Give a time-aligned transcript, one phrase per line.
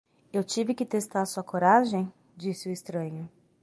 [0.33, 3.29] "Eu tive que testar sua coragem?", disse o estranho.